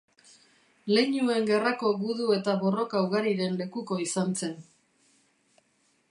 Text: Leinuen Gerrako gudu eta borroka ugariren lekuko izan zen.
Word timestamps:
Leinuen 0.91 1.43
Gerrako 1.49 1.91
gudu 2.05 2.29
eta 2.37 2.55
borroka 2.63 3.01
ugariren 3.09 3.59
lekuko 3.59 3.99
izan 4.05 4.33
zen. 4.41 4.57